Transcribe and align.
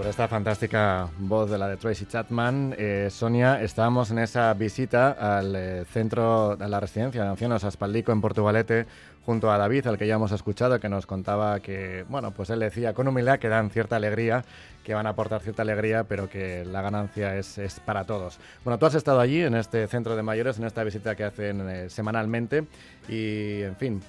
sobre 0.00 0.12
esta 0.12 0.28
fantástica 0.28 1.10
voz 1.18 1.50
de 1.50 1.58
la 1.58 1.68
de 1.68 1.76
Tracy 1.76 2.06
Chapman, 2.06 2.74
eh, 2.78 3.08
Sonia, 3.10 3.60
estábamos 3.60 4.10
en 4.10 4.20
esa 4.20 4.54
visita 4.54 5.10
al 5.10 5.54
eh, 5.54 5.84
centro 5.84 6.56
de 6.56 6.66
la 6.70 6.80
residencia 6.80 7.22
de 7.22 7.28
ancianos 7.28 7.64
Aspaldico 7.64 8.10
en 8.10 8.22
Portugalete, 8.22 8.86
junto 9.26 9.52
a 9.52 9.58
David, 9.58 9.88
al 9.88 9.98
que 9.98 10.06
ya 10.06 10.14
hemos 10.14 10.32
escuchado, 10.32 10.80
que 10.80 10.88
nos 10.88 11.04
contaba 11.04 11.60
que, 11.60 12.06
bueno, 12.08 12.30
pues 12.30 12.48
él 12.48 12.60
decía 12.60 12.94
con 12.94 13.08
humildad 13.08 13.38
que 13.38 13.50
dan 13.50 13.68
cierta 13.68 13.96
alegría, 13.96 14.42
que 14.84 14.94
van 14.94 15.06
a 15.06 15.10
aportar 15.10 15.42
cierta 15.42 15.60
alegría, 15.60 16.04
pero 16.04 16.30
que 16.30 16.64
la 16.64 16.80
ganancia 16.80 17.36
es, 17.36 17.58
es 17.58 17.78
para 17.78 18.04
todos. 18.04 18.38
Bueno, 18.64 18.78
tú 18.78 18.86
has 18.86 18.94
estado 18.94 19.20
allí, 19.20 19.42
en 19.42 19.54
este 19.54 19.86
centro 19.86 20.16
de 20.16 20.22
mayores, 20.22 20.56
en 20.58 20.64
esta 20.64 20.82
visita 20.82 21.14
que 21.14 21.24
hacen 21.24 21.68
eh, 21.68 21.90
semanalmente, 21.90 22.64
y, 23.06 23.60
en 23.64 23.76
fin, 23.76 24.02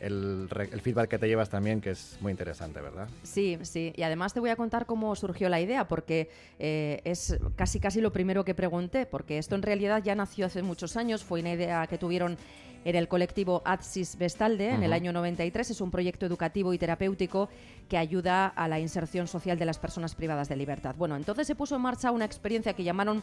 el, 0.00 0.48
feedback 0.82 1.08
que 1.08 1.18
te 1.18 1.28
llevas 1.28 1.50
también, 1.50 1.80
que 1.80 1.90
es 1.90 2.18
muy 2.20 2.30
interesante, 2.30 2.80
¿verdad? 2.80 3.08
Sí, 3.22 3.58
sí. 3.62 3.92
Y 3.96 4.02
además 4.02 4.34
te 4.34 4.40
voy 4.40 4.50
a 4.50 4.56
contar 4.56 4.86
cómo 4.86 5.14
surgió 5.16 5.48
la 5.48 5.60
idea, 5.60 5.88
porque 5.88 6.30
eh, 6.58 7.00
es 7.04 7.38
casi 7.56 7.80
casi 7.80 8.00
lo 8.00 8.12
primero 8.12 8.44
que 8.44 8.54
pregunté, 8.54 9.06
porque 9.06 9.38
esto 9.38 9.54
en 9.54 9.62
realidad 9.62 10.02
ya 10.02 10.14
nació 10.14 10.46
hace 10.46 10.62
muchos 10.62 10.96
años, 10.96 11.24
fue 11.24 11.40
una 11.40 11.52
idea 11.52 11.86
que 11.86 11.98
tuvieron 11.98 12.36
en 12.84 12.96
el 12.96 13.08
colectivo 13.08 13.62
Adsis 13.64 14.16
Vestalde 14.16 14.70
en 14.70 14.82
el 14.82 14.92
año 14.92 15.12
93. 15.12 15.70
Es 15.70 15.80
un 15.80 15.90
proyecto 15.90 16.26
educativo 16.26 16.72
y 16.72 16.78
terapéutico 16.78 17.48
que 17.88 17.98
ayuda 17.98 18.46
a 18.46 18.68
la 18.68 18.80
inserción 18.80 19.26
social 19.28 19.58
de 19.58 19.64
las 19.64 19.78
personas 19.78 20.14
privadas 20.14 20.48
de 20.48 20.56
libertad. 20.56 20.94
Bueno, 20.96 21.16
entonces 21.16 21.46
se 21.46 21.54
puso 21.54 21.76
en 21.76 21.82
marcha 21.82 22.10
una 22.10 22.24
experiencia 22.24 22.74
que 22.74 22.84
llamaron 22.84 23.22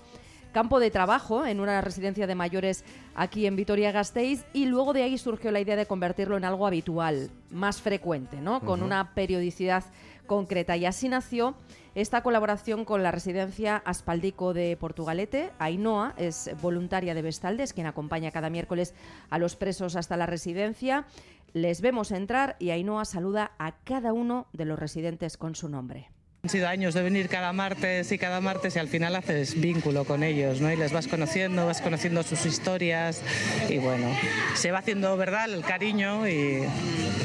campo 0.51 0.79
de 0.79 0.89
trabajo 0.89 1.45
en 1.45 1.59
una 1.59 1.81
residencia 1.81 2.27
de 2.27 2.35
mayores 2.35 2.85
aquí 3.13 3.45
en 3.45 3.57
Vitoria-Gasteiz 3.57 4.45
y 4.53 4.67
luego 4.67 4.93
de 4.93 5.03
ahí 5.03 5.17
surgió 5.17 5.51
la 5.51 5.59
idea 5.59 5.75
de 5.75 5.85
convertirlo 5.85 6.37
en 6.37 6.45
algo 6.45 6.65
habitual, 6.65 7.29
más 7.51 7.81
frecuente, 7.81 8.39
¿no? 8.39 8.61
Con 8.61 8.81
una 8.81 9.13
periodicidad 9.13 9.83
concreta 10.25 10.77
y 10.77 10.85
así 10.85 11.09
nació 11.09 11.55
esta 11.93 12.23
colaboración 12.23 12.83
con 12.83 13.03
la 13.03 13.11
residencia 13.11 13.77
Aspaldico 13.77 14.53
de 14.53 14.75
Portugalete. 14.77 15.51
Ainhoa 15.59 16.13
es 16.17 16.49
voluntaria 16.61 17.13
de 17.13 17.21
Vestaldes, 17.21 17.71
quien 17.71 17.87
acompaña 17.87 18.31
cada 18.31 18.49
miércoles 18.49 18.93
a 19.29 19.37
los 19.37 19.44
presos 19.53 19.95
hasta 19.95 20.17
la 20.17 20.25
residencia. 20.25 21.05
Les 21.53 21.81
vemos 21.81 22.09
entrar 22.11 22.55
y 22.57 22.71
Ainhoa 22.71 23.05
saluda 23.05 23.51
a 23.59 23.77
cada 23.83 24.11
uno 24.11 24.47
de 24.51 24.65
los 24.65 24.79
residentes 24.79 25.37
con 25.37 25.53
su 25.53 25.69
nombre. 25.69 26.09
Han 26.45 26.49
sido 26.49 26.67
años 26.67 26.93
de 26.93 27.01
venir 27.01 27.27
cada 27.27 27.53
martes 27.53 28.11
y 28.11 28.19
cada 28.19 28.39
martes 28.39 28.75
y 28.75 28.77
al 28.77 28.87
final 28.87 29.15
haces 29.15 29.59
vínculo 29.59 30.03
con 30.03 30.21
ellos, 30.21 30.61
¿no? 30.61 30.71
Y 30.71 30.75
les 30.75 30.91
vas 30.91 31.07
conociendo, 31.07 31.65
vas 31.65 31.81
conociendo 31.81 32.21
sus 32.21 32.45
historias 32.45 33.23
y 33.67 33.79
bueno, 33.79 34.15
se 34.53 34.71
va 34.71 34.77
haciendo 34.77 35.17
verdad 35.17 35.51
el 35.51 35.63
cariño 35.63 36.27
y... 36.27 36.61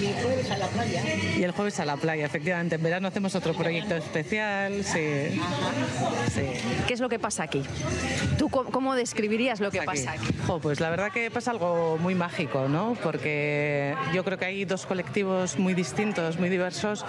Y 0.00 0.06
el 0.06 0.14
jueves 0.22 0.50
a 0.50 0.56
la 0.56 0.66
playa. 0.68 1.02
Y 1.36 1.42
el 1.42 1.50
jueves 1.50 1.80
a 1.80 1.84
la 1.84 1.96
playa, 1.98 2.24
efectivamente. 2.24 2.76
En 2.76 2.82
verano 2.82 3.08
hacemos 3.08 3.34
otro 3.34 3.52
proyecto 3.52 3.94
especial, 3.94 4.82
sí. 4.84 5.38
¿Qué 6.86 6.94
es 6.94 7.00
lo 7.00 7.10
que 7.10 7.18
pasa 7.18 7.42
aquí? 7.42 7.62
¿Tú 8.38 8.48
cómo 8.48 8.94
describirías 8.94 9.60
lo 9.60 9.70
que 9.70 9.82
pasa 9.82 10.12
aquí? 10.12 10.32
pues 10.62 10.80
la 10.80 10.88
verdad 10.88 11.12
que 11.12 11.30
pasa 11.30 11.50
algo 11.50 11.98
muy 11.98 12.14
mágico, 12.14 12.68
¿no? 12.68 12.96
Porque 13.02 13.94
yo 14.14 14.24
creo 14.24 14.38
que 14.38 14.46
hay 14.46 14.64
dos 14.64 14.86
colectivos 14.86 15.58
muy 15.58 15.74
distintos, 15.74 16.38
muy 16.38 16.48
diversos, 16.48 17.04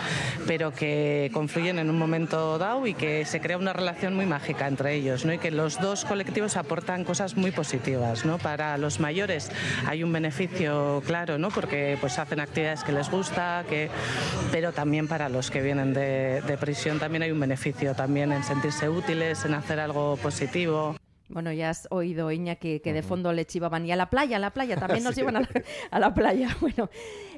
pero 0.46 0.74
que 0.74 1.32
confluyen 1.34 1.80
en 1.80 1.90
un 1.90 2.01
momento 2.02 2.58
dado 2.58 2.86
y 2.88 2.94
que 2.94 3.26
se 3.26 3.40
crea 3.40 3.58
una 3.58 3.74
relación 3.74 4.16
muy 4.16 4.26
mágica 4.26 4.68
entre 4.68 4.96
ellos 4.96 5.24
¿no? 5.24 5.34
y 5.34 5.38
que 5.38 5.52
los 5.52 5.80
dos 5.80 6.04
colectivos 6.04 6.58
aportan 6.58 7.04
cosas 7.06 7.38
muy 7.38 7.52
positivas. 7.52 8.26
¿no? 8.26 8.38
Para 8.38 8.78
los 8.78 9.00
mayores 9.00 9.52
hay 9.88 10.04
un 10.04 10.12
beneficio 10.12 11.02
claro 11.06 11.38
¿no? 11.38 11.50
porque 11.50 11.98
pues, 12.02 12.20
hacen 12.20 12.40
actividades 12.40 12.84
que 12.84 12.92
les 12.92 13.10
gusta, 13.10 13.64
que... 13.70 13.90
pero 14.52 14.74
también 14.74 15.08
para 15.08 15.30
los 15.30 15.52
que 15.52 15.62
vienen 15.62 15.94
de, 15.94 16.42
de 16.42 16.58
prisión 16.58 17.00
también 17.00 17.24
hay 17.24 17.32
un 17.32 17.40
beneficio 17.40 17.94
también 17.94 18.32
en 18.32 18.44
sentirse 18.44 18.90
útiles, 18.90 19.46
en 19.46 19.54
hacer 19.54 19.80
algo 19.80 20.18
positivo. 20.18 20.96
Bueno, 21.32 21.52
ya 21.54 21.70
has 21.70 21.88
oído, 21.92 22.30
Iña, 22.32 22.56
que, 22.56 22.82
de 22.84 23.02
fondo 23.02 23.32
le 23.32 23.46
chivaban. 23.46 23.86
Y 23.86 23.92
a 23.92 23.96
la 23.96 24.10
playa, 24.10 24.36
a 24.36 24.40
la 24.40 24.52
playa, 24.52 24.76
también 24.76 25.04
nos 25.04 25.16
llevan 25.16 25.38
a 25.38 25.42
la, 25.42 25.50
a 25.92 26.00
la, 26.00 26.14
playa. 26.14 26.50
Bueno, 26.62 26.90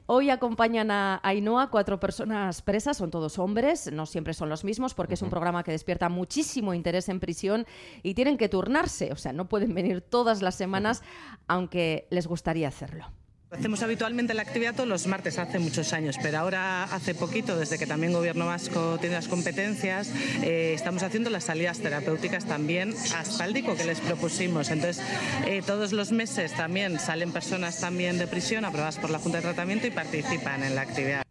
hoy 0.08 0.30
acompañan 0.30 0.92
a 0.92 1.20
Ainhoa 1.24 1.70
cuatro 1.70 2.00
personas 2.00 2.62
presas, 2.62 2.98
son 2.98 3.12
todos 3.12 3.40
hombres, 3.40 3.92
no 3.92 4.06
siempre 4.06 4.34
son 4.34 4.50
los 4.50 4.64
mismos, 4.64 4.94
porque 4.94 5.14
es 5.14 5.22
un 5.22 5.30
programa 5.30 5.64
que 5.64 5.72
despierta 5.72 6.10
muchísimo 6.10 6.74
interés 6.74 7.08
en 7.10 7.20
prisión 7.20 7.66
y 8.02 8.14
tienen 8.16 8.38
que 8.38 8.50
turnarse, 8.50 9.12
o 9.12 9.16
sea, 9.16 9.32
no 9.32 9.48
pueden 9.48 9.74
venir 9.74 10.02
todas 10.02 10.42
las 10.42 10.56
semanas, 10.56 11.04
aunque 11.48 12.08
les 12.10 12.28
gustaría 12.28 12.68
hacerlo. 12.68 13.06
Hacemos 13.54 13.84
habitualmente 13.84 14.34
la 14.34 14.42
actividad 14.42 14.74
todos 14.74 14.90
los 14.90 15.06
martes 15.06 15.38
hace 15.38 15.60
muchos 15.60 15.94
años, 15.94 16.18
pero 16.22 16.40
ahora 16.40 16.86
hace 16.86 17.14
poquito, 17.14 17.56
desde 17.56 17.78
que 17.78 17.86
también 17.86 18.12
Gobierno 18.12 18.48
Vasco 18.48 18.98
tiene 19.00 19.16
las 19.16 19.28
competencias, 19.28 20.12
eh, 20.42 20.74
estamos 20.74 21.04
haciendo 21.04 21.30
las 21.30 21.44
salidas 21.44 21.80
terapéuticas 21.80 22.46
también 22.46 22.96
a 23.14 23.20
Aspaldico 23.20 23.76
que 23.76 23.86
les 23.86 24.02
propusimos. 24.02 24.72
Entonces, 24.72 25.06
eh, 25.46 25.62
todos 25.66 25.94
los 25.94 26.12
meses 26.12 26.52
también 26.54 27.00
salen 27.00 27.32
personas 27.32 27.80
también 27.80 28.18
de 28.18 28.26
prisión 28.26 28.66
aprobadas 28.66 28.98
por 28.98 29.12
la 29.12 29.20
Junta 29.20 29.38
de 29.38 29.44
Tratamiento 29.44 29.86
y 29.86 29.92
participan 29.92 30.64
en 30.64 30.74
la 30.74 30.82
actividad. 30.82 31.24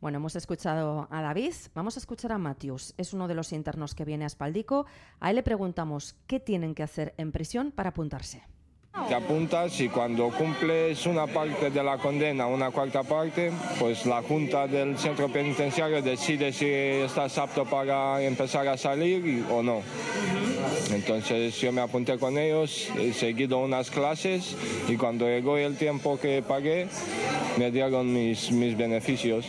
Bueno, 0.00 0.18
hemos 0.18 0.34
escuchado 0.34 1.06
a 1.10 1.22
David, 1.22 1.54
vamos 1.72 1.96
a 1.96 2.00
escuchar 2.00 2.32
a 2.32 2.38
Matius, 2.38 2.94
es 2.98 3.14
uno 3.14 3.28
de 3.28 3.34
los 3.34 3.52
internos 3.52 3.94
que 3.94 4.04
viene 4.04 4.24
a 4.24 4.26
Aspaldico. 4.26 4.86
A 5.20 5.30
él 5.30 5.36
le 5.36 5.42
preguntamos 5.44 6.16
qué 6.26 6.40
tienen 6.40 6.74
que 6.74 6.82
hacer 6.82 7.14
en 7.16 7.30
prisión 7.30 7.70
para 7.70 7.90
apuntarse. 7.90 8.42
Te 9.08 9.14
apuntas 9.14 9.80
y 9.80 9.88
cuando 9.88 10.30
cumples 10.30 11.04
una 11.06 11.26
parte 11.26 11.68
de 11.68 11.82
la 11.82 11.98
condena, 11.98 12.46
una 12.46 12.70
cuarta 12.70 13.02
parte, 13.02 13.50
pues 13.78 14.06
la 14.06 14.22
junta 14.22 14.68
del 14.68 14.96
centro 14.96 15.28
penitenciario 15.28 16.00
decide 16.00 16.52
si 16.52 16.66
estás 16.66 17.36
apto 17.36 17.64
para 17.64 18.22
empezar 18.22 18.66
a 18.68 18.78
salir 18.78 19.44
o 19.50 19.62
no. 19.62 19.82
Entonces 20.90 21.60
yo 21.60 21.72
me 21.72 21.80
apunté 21.80 22.18
con 22.18 22.38
ellos, 22.38 22.88
he 22.98 23.12
seguido 23.12 23.58
unas 23.58 23.90
clases 23.90 24.56
y 24.88 24.96
cuando 24.96 25.26
llegó 25.26 25.56
el 25.56 25.76
tiempo 25.76 26.18
que 26.18 26.42
pagué, 26.42 26.88
me 27.58 27.70
dieron 27.70 28.12
mis, 28.12 28.50
mis 28.50 28.76
beneficios. 28.76 29.46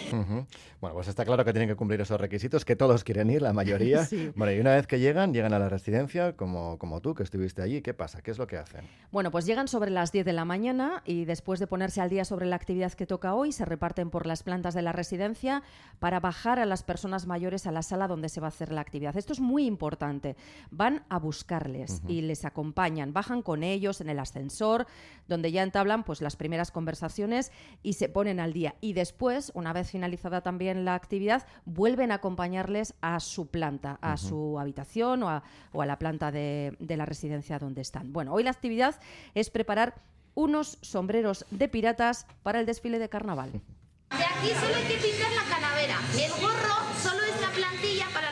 Bueno, 0.86 0.98
pues 0.98 1.08
está 1.08 1.26
claro 1.26 1.44
que 1.44 1.52
tienen 1.52 1.70
que 1.70 1.76
cumplir 1.76 2.02
esos 2.02 2.22
requisitos, 2.22 2.64
que 2.64 2.76
todos 2.76 3.04
quieren 3.04 3.30
ir, 3.30 3.42
la 3.42 3.54
mayoría. 3.54 4.08
Bueno, 4.36 4.52
y 4.52 4.60
una 4.60 4.76
vez 4.76 4.88
que 4.88 5.00
llegan, 5.00 5.34
llegan 5.34 5.54
a 5.54 5.60
la 5.60 5.70
residencia, 5.70 6.34
como, 6.34 6.78
como 6.78 7.00
tú, 7.02 7.14
que 7.14 7.24
estuviste 7.24 7.62
allí. 7.62 7.82
¿Qué 7.82 7.94
pasa? 7.94 8.22
¿Qué 8.22 8.32
es 8.32 8.38
lo 8.38 8.48
que 8.48 8.58
hacen? 8.58 8.86
Bueno, 9.12 9.32
pues 9.32 9.46
llegan 9.46 9.68
sobre 9.68 9.90
las 9.92 10.12
10 10.12 10.26
de 10.26 10.34
la 10.34 10.46
mañana 10.46 11.02
y 11.06 11.26
después 11.26 11.60
de 11.60 11.68
ponerse 11.68 12.02
al 12.02 12.10
día 12.10 12.26
sobre 12.26 12.46
la 12.46 12.56
actividad 12.56 12.94
que 12.94 13.06
toca 13.06 13.34
hoy, 13.34 13.52
se 13.52 13.66
reparten 13.66 14.10
por 14.10 14.26
las 14.26 14.44
plantas 14.44 14.74
de 14.74 14.82
la 14.82 14.92
residencia 14.92 15.64
para 16.00 16.20
bajar 16.20 16.60
a 16.60 16.66
las 16.66 16.84
personas 16.84 17.26
mayores 17.26 17.66
a 17.68 17.72
la 17.72 17.82
sala 17.82 18.08
donde 18.08 18.30
se 18.30 18.42
va 18.42 18.48
a 18.48 18.50
hacer 18.50 18.72
la 18.72 18.82
actividad. 18.82 19.16
Esto 19.18 19.34
es 19.34 19.40
muy 19.40 19.66
importante. 19.66 20.36
Van 20.72 21.04
a 21.10 21.20
buscarles 21.20 22.02
y 22.08 22.22
les 22.22 22.46
acompañan, 22.46 23.14
bajan 23.14 23.42
con 23.42 23.64
ellos 23.64 24.02
en 24.02 24.10
el 24.10 24.20
ascensor, 24.20 24.88
donde 25.28 25.52
ya 25.52 25.64
entablan 25.64 26.04
pues 26.04 26.22
las 26.22 26.36
primeras 26.36 26.72
conversaciones 26.72 27.52
y 27.84 27.94
se 27.94 28.10
ponen 28.10 28.40
al 28.40 28.54
día. 28.54 28.76
Y 28.82 28.94
después, 28.94 29.52
una 29.56 29.74
vez 29.74 29.92
finalizada 29.92 30.42
también 30.42 30.86
la 30.86 30.96
actividad, 30.96 31.46
vuelven 31.66 32.12
a 32.12 32.16
acompañarles 32.16 32.94
a 33.02 33.20
su 33.20 33.48
planta, 33.48 33.98
a 34.02 34.18
su 34.18 34.60
habitación 34.60 35.24
o 35.24 35.30
a, 35.30 35.44
la 35.86 36.00
planta 36.00 36.32
de, 36.32 36.76
la 36.80 37.06
residencia 37.06 37.60
donde 37.60 37.82
están. 37.82 38.14
Bueno, 38.14 38.34
hoy 38.34 38.44
la 38.44 38.52
actividad 38.52 39.00
es 39.34 39.50
preparar 39.50 39.96
unos 40.34 40.78
sombreros 40.82 41.46
de 41.52 41.68
piratas 41.68 42.28
para 42.44 42.60
el 42.60 42.66
desfile 42.66 43.00
de 43.00 43.10
carnaval. 43.10 43.52
De 43.52 44.24
aquí 44.24 44.50
solo 44.60 44.76
hay 44.76 44.84
que 44.84 44.98
pintar 44.98 45.32
la 45.32 45.44
calavera. 45.44 46.00
El 46.14 46.32
gorro 46.42 46.76
solo 47.02 47.22
es 47.24 47.42
la 47.42 47.50
plantilla 47.50 48.06
para 48.14 48.32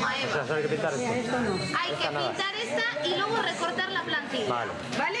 la 0.00 0.54
hay 0.54 0.62
que 0.62 0.68
pintar 0.68 0.92
esto. 0.92 1.06
Hay 1.78 1.92
que 1.94 2.08
pintar 2.08 2.54
esta 2.56 3.06
y 3.06 3.14
luego 3.16 3.36
recortar 3.42 3.90
la 3.90 4.02
plantilla. 4.02 4.48
Vale. 4.48 4.72
¿Vale? 4.98 5.18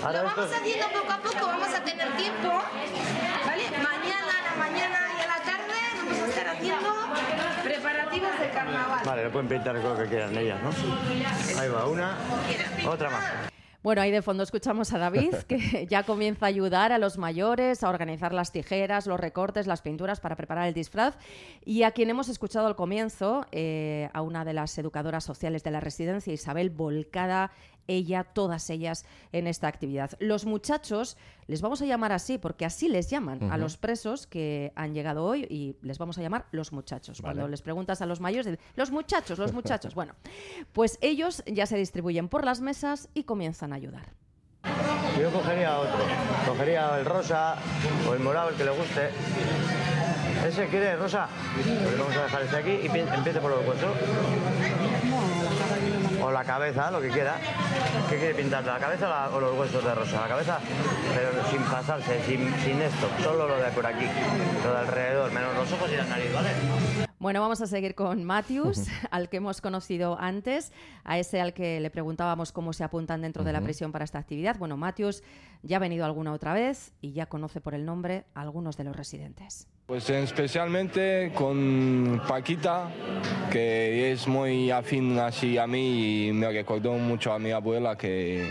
Lo 0.00 0.24
vamos 0.24 0.50
haciendo 0.52 0.86
poco 0.88 1.12
a 1.12 1.18
poco, 1.18 1.46
vamos 1.46 1.68
a 1.68 1.84
tener 1.84 2.16
tiempo. 2.16 2.62
¿Vale? 3.46 3.64
Mañana 3.70 4.28
mañana 4.58 4.98
y 5.16 5.22
a 5.22 5.26
la 5.26 5.42
tarde 5.44 5.74
vamos 5.96 6.20
a 6.20 6.26
estar 6.26 6.48
haciendo 6.48 6.90
preparativos 7.62 8.40
de 8.40 8.50
carnaval. 8.50 9.00
Vale, 9.04 9.24
lo 9.24 9.30
pueden 9.32 9.48
pintar 9.48 9.74
lo 9.76 9.96
que 9.96 10.06
quieran 10.06 10.36
ellas, 10.36 10.60
¿no? 10.62 10.70
Ahí 11.60 11.68
va, 11.68 11.86
una, 11.86 12.16
otra 12.86 13.10
más. 13.10 13.24
Bueno, 13.80 14.02
ahí 14.02 14.10
de 14.10 14.22
fondo 14.22 14.42
escuchamos 14.42 14.92
a 14.92 14.98
David, 14.98 15.34
que 15.46 15.86
ya 15.88 16.02
comienza 16.02 16.46
a 16.46 16.48
ayudar 16.48 16.90
a 16.90 16.98
los 16.98 17.16
mayores 17.16 17.84
a 17.84 17.88
organizar 17.88 18.34
las 18.34 18.50
tijeras, 18.50 19.06
los 19.06 19.20
recortes, 19.20 19.68
las 19.68 19.82
pinturas 19.82 20.18
para 20.18 20.34
preparar 20.34 20.66
el 20.66 20.74
disfraz. 20.74 21.16
Y 21.64 21.84
a 21.84 21.92
quien 21.92 22.10
hemos 22.10 22.28
escuchado 22.28 22.66
al 22.66 22.74
comienzo, 22.74 23.46
eh, 23.52 24.10
a 24.12 24.22
una 24.22 24.44
de 24.44 24.52
las 24.52 24.76
educadoras 24.78 25.22
sociales 25.22 25.62
de 25.62 25.70
la 25.70 25.78
residencia, 25.78 26.32
Isabel, 26.32 26.70
volcada 26.70 27.52
ella, 27.88 28.22
todas 28.24 28.70
ellas 28.70 29.04
en 29.32 29.46
esta 29.48 29.66
actividad. 29.66 30.12
Los 30.20 30.44
muchachos, 30.46 31.16
les 31.48 31.60
vamos 31.60 31.82
a 31.82 31.86
llamar 31.86 32.12
así, 32.12 32.38
porque 32.38 32.64
así 32.64 32.88
les 32.88 33.10
llaman 33.10 33.50
a 33.50 33.56
los 33.58 33.76
presos 33.76 34.26
que 34.28 34.72
han 34.76 34.94
llegado 34.94 35.24
hoy 35.24 35.46
y 35.50 35.76
les 35.82 35.98
vamos 35.98 36.16
a 36.18 36.22
llamar 36.22 36.46
los 36.52 36.72
muchachos. 36.72 37.20
Cuando 37.20 37.48
les 37.48 37.62
preguntas 37.62 38.00
a 38.00 38.06
los 38.06 38.20
mayores, 38.20 38.58
los 38.76 38.90
muchachos, 38.92 39.38
los 39.38 39.52
muchachos. 39.52 39.94
bueno, 39.96 40.14
pues 40.72 40.98
ellos 41.00 41.42
ya 41.46 41.66
se 41.66 41.76
distribuyen 41.76 42.28
por 42.28 42.44
las 42.44 42.60
mesas 42.60 43.08
y 43.14 43.24
comienzan 43.24 43.72
a 43.72 43.76
ayudar. 43.76 44.12
Yo 45.18 45.30
cogería 45.32 45.78
otro, 45.78 45.98
cogería 46.46 46.98
el 46.98 47.04
rosa 47.04 47.56
o 48.08 48.14
el 48.14 48.20
morado, 48.20 48.50
el 48.50 48.54
que 48.56 48.64
le 48.64 48.70
guste. 48.70 49.08
¿Ese 50.46 50.66
quiere, 50.68 50.94
Rosa? 50.96 51.28
Pues 51.82 51.98
vamos 51.98 52.16
a 52.16 52.22
dejar 52.24 52.42
este 52.42 52.56
aquí 52.56 52.70
y 52.86 52.88
pi- 52.88 53.00
empiece 53.00 53.40
por 53.40 53.50
los 53.50 53.66
huesos. 53.66 53.90
O 56.28 56.30
la 56.30 56.44
cabeza, 56.44 56.90
lo 56.90 57.00
que 57.00 57.08
quiera. 57.08 57.36
¿Qué 58.10 58.18
quiere 58.18 58.34
pintar? 58.34 58.62
¿La 58.62 58.78
cabeza 58.78 59.30
o 59.32 59.40
los 59.40 59.56
huesos 59.56 59.82
de 59.82 59.94
Rosa? 59.94 60.20
La 60.20 60.28
cabeza, 60.28 60.58
pero 61.14 61.30
sin 61.50 61.62
pasarse, 61.62 62.22
sin, 62.26 62.54
sin 62.60 62.82
esto. 62.82 63.08
Solo 63.22 63.48
lo 63.48 63.56
de 63.56 63.70
por 63.70 63.86
aquí, 63.86 64.04
lo 64.62 64.72
de 64.74 64.78
alrededor, 64.78 65.32
menos 65.32 65.54
los 65.54 65.72
ojos 65.72 65.90
y 65.90 65.96
la 65.96 66.04
nariz, 66.04 66.30
¿vale? 66.34 67.07
Bueno, 67.20 67.40
vamos 67.40 67.60
a 67.60 67.66
seguir 67.66 67.96
con 67.96 68.22
Matthews, 68.22 68.86
al 69.10 69.28
que 69.28 69.38
hemos 69.38 69.60
conocido 69.60 70.16
antes, 70.20 70.72
a 71.02 71.18
ese 71.18 71.40
al 71.40 71.52
que 71.52 71.80
le 71.80 71.90
preguntábamos 71.90 72.52
cómo 72.52 72.72
se 72.72 72.84
apuntan 72.84 73.22
dentro 73.22 73.42
de 73.42 73.52
la 73.52 73.60
prisión 73.60 73.90
para 73.90 74.04
esta 74.04 74.20
actividad. 74.20 74.56
Bueno, 74.56 74.76
Matthews 74.76 75.24
ya 75.64 75.78
ha 75.78 75.80
venido 75.80 76.04
alguna 76.04 76.32
otra 76.32 76.54
vez 76.54 76.92
y 77.00 77.12
ya 77.12 77.26
conoce 77.26 77.60
por 77.60 77.74
el 77.74 77.84
nombre 77.84 78.24
a 78.34 78.42
algunos 78.42 78.76
de 78.76 78.84
los 78.84 78.94
residentes. 78.94 79.66
Pues 79.86 80.08
especialmente 80.10 81.32
con 81.34 82.22
Paquita, 82.28 82.88
que 83.50 84.12
es 84.12 84.28
muy 84.28 84.70
afín 84.70 85.18
así 85.18 85.58
a 85.58 85.66
mí 85.66 86.28
y 86.28 86.32
me 86.32 86.52
recordó 86.52 86.92
mucho 86.92 87.32
a 87.32 87.38
mi 87.40 87.50
abuela 87.50 87.96
que 87.96 88.48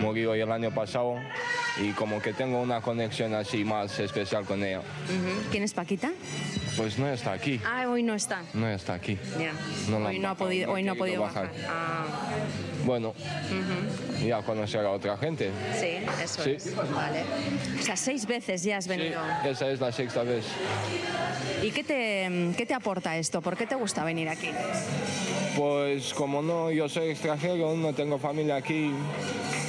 murió 0.00 0.34
el 0.34 0.50
año 0.50 0.70
pasado 0.74 1.16
y 1.80 1.90
como 1.92 2.20
que 2.20 2.32
tengo 2.32 2.60
una 2.60 2.80
conexión 2.80 3.34
así 3.34 3.64
más 3.64 3.98
especial 3.98 4.44
con 4.44 4.62
ella. 4.64 4.82
¿Quién 5.50 5.62
es 5.62 5.72
Paquita? 5.74 6.10
Pues 6.76 6.98
no 6.98 7.08
está 7.08 7.32
aquí, 7.32 7.60
Ah, 7.64 7.86
hoy 7.88 8.02
no 8.02 8.14
está. 8.14 8.42
no 8.54 8.68
está 8.68 8.94
aquí. 8.94 9.18
Ya. 9.38 9.52
No 9.90 9.98
la 10.00 10.08
hoy 10.10 10.18
no 10.18 10.28
ha 10.30 10.34
podido, 10.34 10.68
no 10.68 10.72
hoy 10.74 10.82
no 10.82 10.92
ha 10.92 10.94
podido 10.94 11.22
bajar. 11.22 11.46
bajar. 11.52 11.66
Ah, 11.68 12.04
Bueno, 12.84 13.14
ya 14.24 14.42
conocer 14.42 14.80
a 14.86 14.90
otra 14.90 15.16
gente. 15.18 15.50
sí, 15.78 15.98
eso 16.22 16.42
Sí. 16.44 16.50
es. 16.52 16.74
Vale. 16.76 17.22
O 17.78 17.82
sea, 17.82 17.96
seis 17.96 18.26
veces 18.26 18.62
ya 18.62 18.78
has 18.78 18.84
Sí, 18.84 18.90
venido. 18.90 19.20
esa 19.44 19.68
es 19.70 19.80
la 19.80 19.92
sexta 19.92 20.22
vez. 20.22 20.44
¿Y 21.62 21.70
qué 21.72 21.84
te, 21.84 22.52
qué 22.56 22.64
te 22.64 22.72
aporta 22.74 23.16
esto? 23.18 23.42
¿Por 23.42 23.56
qué 23.56 23.66
te 23.66 23.74
gusta 23.74 24.02
venir 24.04 24.28
aquí? 24.30 24.48
Pues 25.56 26.14
como 26.14 26.40
no, 26.40 26.70
yo 26.70 26.88
soy 26.88 27.10
extranjero, 27.10 27.74
no 27.76 27.92
tengo 27.92 28.18
familia 28.18 28.56
aquí, 28.56 28.90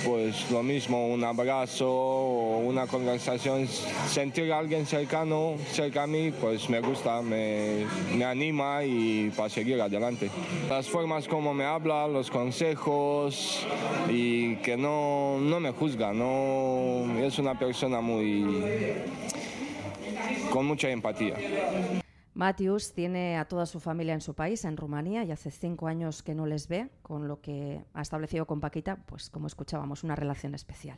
pues 0.06 0.50
lo 0.52 0.64
mismo, 0.64 1.08
un 1.08 1.24
abrazo 1.24 1.90
o 1.90 2.58
una 2.60 2.88
conversación, 2.88 3.68
sentir 3.68 4.52
a 4.52 4.60
alguien 4.60 4.86
cercano, 4.86 5.56
cerca 5.72 6.04
a 6.04 6.08
mí, 6.08 6.32
pues 6.32 6.70
me 6.70 6.80
gusta, 6.80 7.22
me, 7.22 7.86
me 8.16 8.26
anima 8.26 8.84
y 8.84 9.32
para 9.36 9.50
seguir 9.50 9.80
adelante. 9.82 10.30
Las 10.70 10.88
formas 10.88 11.28
como 11.28 11.54
me 11.54 11.66
habla, 11.66 12.08
los 12.08 12.30
consejos 12.30 13.66
y 14.10 14.56
que 14.58 14.78
no, 14.78 15.40
no 15.40 15.60
me 15.60 15.72
juzga, 15.72 16.14
no, 16.14 17.06
es 17.20 17.40
una 17.40 17.58
persona 17.58 18.02
muy... 18.02 18.64
con 20.52 20.66
mucha 20.66 20.90
empatía. 20.90 21.36
Matthews 22.42 22.94
tiene 22.94 23.38
a 23.38 23.46
toda 23.46 23.68
su 23.68 23.80
familia 23.80 24.16
en 24.16 24.22
su 24.22 24.34
país, 24.34 24.66
en 24.66 24.76
Rumanía, 24.76 25.24
y 25.24 25.32
hace 25.32 25.52
cinco 25.52 25.86
años 25.86 26.24
que 26.24 26.34
no 26.34 26.48
les 26.48 26.68
ve, 26.68 26.90
con 27.04 27.28
lo 27.28 27.40
que 27.40 27.84
ha 27.94 28.02
establecido 28.02 28.48
con 28.48 28.60
Paquita, 28.60 28.96
pues 29.06 29.30
como 29.30 29.46
escuchábamos, 29.46 30.04
una 30.04 30.16
relación 30.16 30.56
especial. 30.56 30.98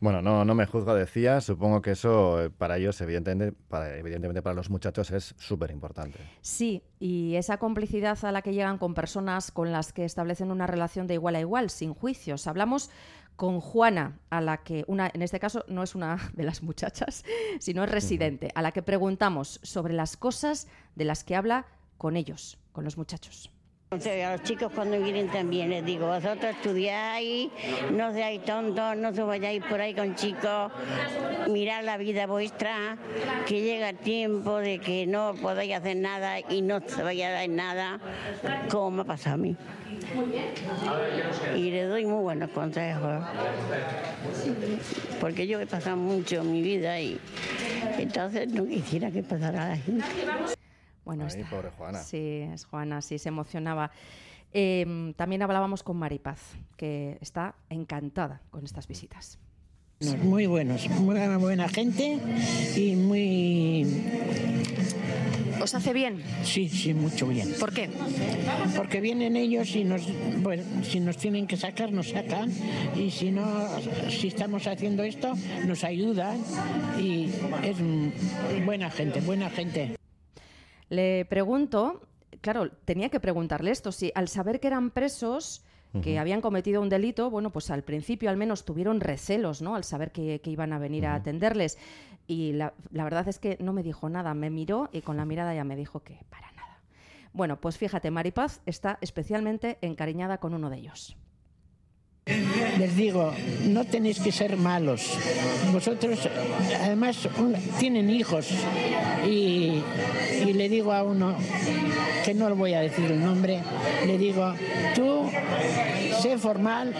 Bueno, 0.00 0.22
no, 0.22 0.46
no 0.46 0.54
me 0.54 0.64
juzgo, 0.64 0.94
decía. 0.94 1.42
Supongo 1.42 1.82
que 1.82 1.90
eso 1.90 2.42
eh, 2.42 2.48
para 2.48 2.78
ellos, 2.78 2.98
evidentemente 3.02 3.54
para, 3.68 3.98
evidentemente 3.98 4.40
para 4.40 4.54
los 4.54 4.70
muchachos, 4.70 5.10
es 5.10 5.34
súper 5.36 5.70
importante. 5.70 6.18
Sí, 6.40 6.82
y 6.98 7.34
esa 7.34 7.58
complicidad 7.58 8.16
a 8.24 8.32
la 8.32 8.40
que 8.40 8.54
llegan 8.54 8.78
con 8.78 8.94
personas 8.94 9.50
con 9.50 9.72
las 9.72 9.92
que 9.92 10.06
establecen 10.06 10.50
una 10.50 10.66
relación 10.66 11.06
de 11.06 11.12
igual 11.12 11.34
a 11.34 11.40
igual, 11.40 11.68
sin 11.68 11.92
juicios. 11.92 12.46
Hablamos 12.46 12.88
con 13.36 13.60
Juana, 13.60 14.18
a 14.30 14.40
la 14.40 14.58
que 14.58 14.84
una, 14.88 15.10
en 15.12 15.22
este 15.22 15.38
caso 15.38 15.64
no 15.68 15.82
es 15.82 15.94
una 15.94 16.30
de 16.32 16.44
las 16.44 16.62
muchachas, 16.62 17.24
sino 17.60 17.84
es 17.84 17.90
residente, 17.90 18.50
a 18.54 18.62
la 18.62 18.72
que 18.72 18.82
preguntamos 18.82 19.60
sobre 19.62 19.94
las 19.94 20.16
cosas 20.16 20.66
de 20.94 21.04
las 21.04 21.22
que 21.22 21.36
habla 21.36 21.66
con 21.98 22.16
ellos, 22.16 22.58
con 22.72 22.84
los 22.84 22.96
muchachos. 22.96 23.50
Entonces, 23.88 24.24
a 24.24 24.32
los 24.32 24.42
chicos 24.42 24.72
cuando 24.74 25.00
vienen 25.00 25.28
también 25.28 25.70
les 25.70 25.84
digo, 25.84 26.08
vosotros 26.08 26.56
estudiáis, 26.56 27.50
no 27.92 28.12
seáis 28.12 28.44
tontos, 28.44 28.96
no 28.96 29.10
os 29.10 29.16
vayáis 29.16 29.62
por 29.62 29.80
ahí 29.80 29.94
con 29.94 30.16
chicos, 30.16 30.72
mirad 31.48 31.84
la 31.84 31.96
vida 31.96 32.26
vuestra, 32.26 32.98
que 33.46 33.60
llega 33.60 33.90
el 33.90 33.98
tiempo 33.98 34.56
de 34.56 34.80
que 34.80 35.06
no 35.06 35.34
podáis 35.40 35.74
hacer 35.74 35.98
nada 35.98 36.40
y 36.40 36.62
no 36.62 36.80
se 36.84 37.00
vaya 37.04 37.28
a 37.28 37.32
dar 37.32 37.48
nada, 37.48 38.00
como 38.72 38.90
me 38.90 39.02
ha 39.02 39.04
pasado 39.04 39.34
a 39.34 39.38
mí. 39.38 39.56
Y 41.56 41.70
le 41.70 41.84
doy 41.84 42.04
muy 42.06 42.22
buenos 42.22 42.50
consejos, 42.50 43.24
porque 45.20 45.46
yo 45.46 45.60
he 45.60 45.66
pasado 45.66 45.96
mucho 45.96 46.36
en 46.40 46.52
mi 46.52 46.62
vida 46.62 47.00
y 47.00 47.18
entonces 47.98 48.52
no 48.52 48.66
quisiera 48.66 49.10
que 49.10 49.22
pasara 49.22 49.64
a 49.64 49.68
la 49.70 49.76
gente. 49.76 50.04
Bueno, 51.04 51.24
Ay, 51.30 51.40
está- 51.40 51.50
pobre 51.50 51.70
Juana. 51.76 51.98
Sí, 52.02 52.46
es 52.52 52.64
Juana, 52.64 53.00
sí, 53.02 53.18
se 53.18 53.28
emocionaba. 53.28 53.90
Eh, 54.52 55.12
también 55.16 55.42
hablábamos 55.42 55.82
con 55.82 55.96
Maripaz, 55.98 56.40
que 56.76 57.18
está 57.20 57.54
encantada 57.68 58.40
con 58.50 58.64
estas 58.64 58.86
visitas. 58.88 59.38
Muy 60.22 60.46
buenos, 60.46 60.88
muy 60.90 61.16
buena 61.38 61.68
gente 61.68 62.18
y 62.76 62.96
muy... 62.96 63.86
¿Os 65.60 65.74
hace 65.74 65.92
bien? 65.92 66.22
Sí, 66.42 66.68
sí, 66.68 66.94
mucho 66.94 67.26
bien. 67.26 67.54
¿Por 67.58 67.72
qué? 67.72 67.90
Porque 68.76 69.00
vienen 69.00 69.36
ellos 69.36 69.74
y 69.74 69.84
nos, 69.84 70.02
bueno, 70.42 70.62
si 70.82 71.00
nos 71.00 71.16
tienen 71.16 71.46
que 71.46 71.56
sacar, 71.56 71.92
nos 71.92 72.10
sacan. 72.10 72.52
Y 72.96 73.10
si 73.10 73.30
no, 73.30 73.44
si 74.10 74.28
estamos 74.28 74.66
haciendo 74.66 75.02
esto, 75.02 75.34
nos 75.66 75.84
ayudan. 75.84 76.38
Y 76.98 77.30
es 77.62 77.76
buena 78.64 78.90
gente, 78.90 79.20
buena 79.20 79.50
gente. 79.50 79.96
Le 80.88 81.24
pregunto, 81.24 82.02
claro, 82.40 82.70
tenía 82.84 83.08
que 83.08 83.20
preguntarle 83.20 83.70
esto, 83.70 83.92
si 83.92 84.12
al 84.14 84.28
saber 84.28 84.60
que 84.60 84.68
eran 84.68 84.90
presos, 84.90 85.62
que 86.02 86.18
habían 86.18 86.42
cometido 86.42 86.82
un 86.82 86.90
delito, 86.90 87.30
bueno, 87.30 87.50
pues 87.50 87.70
al 87.70 87.82
principio 87.82 88.28
al 88.28 88.36
menos 88.36 88.64
tuvieron 88.66 89.00
recelos, 89.00 89.62
¿no? 89.62 89.76
Al 89.76 89.84
saber 89.84 90.12
que, 90.12 90.40
que 90.42 90.50
iban 90.50 90.72
a 90.74 90.78
venir 90.78 91.06
a 91.06 91.14
atenderles. 91.14 91.78
Y 92.26 92.52
la, 92.52 92.74
la 92.90 93.04
verdad 93.04 93.26
es 93.28 93.38
que 93.38 93.56
no 93.60 93.72
me 93.72 93.82
dijo 93.82 94.08
nada, 94.10 94.34
me 94.34 94.50
miró 94.50 94.90
y 94.92 95.00
con 95.00 95.16
la 95.16 95.24
mirada 95.24 95.54
ya 95.54 95.64
me 95.64 95.74
dijo 95.76 96.00
que 96.00 96.18
para 96.28 96.52
nada. 96.52 96.80
Bueno, 97.32 97.60
pues 97.60 97.78
fíjate, 97.78 98.10
Maripaz 98.10 98.60
está 98.66 98.98
especialmente 99.00 99.78
encariñada 99.80 100.36
con 100.38 100.52
uno 100.52 100.68
de 100.68 100.76
ellos. 100.78 101.16
Les 102.78 102.96
digo, 102.96 103.32
no 103.68 103.84
tenéis 103.84 104.18
que 104.20 104.32
ser 104.32 104.56
malos. 104.56 105.16
Vosotros, 105.72 106.28
además, 106.82 107.28
un- 107.38 107.54
tienen 107.78 108.10
hijos. 108.10 108.50
Y, 109.24 109.80
y 110.46 110.52
le 110.52 110.68
digo 110.68 110.92
a 110.92 111.02
uno, 111.02 111.36
que 112.24 112.34
no 112.34 112.48
le 112.48 112.54
voy 112.54 112.74
a 112.74 112.80
decir 112.80 113.10
el 113.10 113.20
nombre, 113.20 113.62
le 114.06 114.16
digo, 114.16 114.54
tú 114.94 115.28
sé 116.20 116.38
formal, 116.38 116.94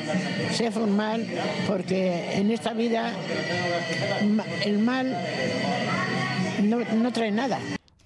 sé 0.51 0.71
formal, 0.71 1.27
porque 1.67 2.33
en 2.35 2.51
esta 2.51 2.73
vida 2.73 3.13
el 4.65 4.79
mal 4.79 5.17
no, 6.63 6.79
no 6.79 7.13
trae 7.13 7.31
nada. 7.31 7.61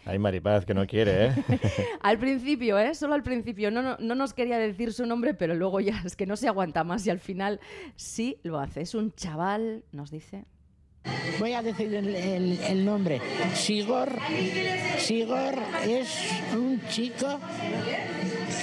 Ay, 0.04 0.18
Maripaz, 0.18 0.66
que 0.66 0.74
no 0.74 0.86
quiere, 0.86 1.26
¿eh? 1.26 1.32
Al 2.00 2.18
principio, 2.18 2.78
¿eh? 2.78 2.94
Solo 2.96 3.14
al 3.14 3.22
principio. 3.22 3.70
No, 3.70 3.80
no, 3.80 3.96
no 4.00 4.14
nos 4.16 4.34
quería 4.34 4.58
decir 4.58 4.92
su 4.92 5.06
nombre, 5.06 5.34
pero 5.34 5.54
luego 5.54 5.78
ya 5.78 6.02
es 6.04 6.16
que 6.16 6.26
no 6.26 6.36
se 6.36 6.48
aguanta 6.48 6.82
más 6.82 7.06
y 7.06 7.10
al 7.10 7.20
final 7.20 7.60
sí 7.94 8.38
lo 8.42 8.58
hace. 8.58 8.80
Es 8.80 8.96
un 8.96 9.12
chaval, 9.12 9.84
nos 9.92 10.10
dice. 10.10 10.46
Voy 11.38 11.52
a 11.54 11.62
decir 11.62 11.94
el, 11.94 12.84
nombre. 12.84 13.20
Sigor. 13.54 14.10
Sigor 14.98 15.54
es 15.88 16.08
un 16.54 16.80
chico 16.90 17.38